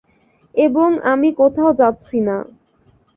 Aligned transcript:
এবং 0.55 0.89
আমক 1.11 1.33
কোথাও 1.41 1.71
যাচ্ছি 1.73 2.17
না! 2.21 2.37